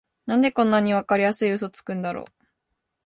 [0.25, 2.25] なんでこんなわかりやすいウソつくんだろ